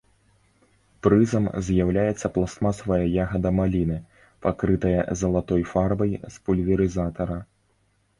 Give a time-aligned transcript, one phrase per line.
[1.07, 3.97] Прызам з'яўляецца пластмасавая ягада маліны,
[4.47, 7.39] пакрытая залатой фарбай з пульверызатара.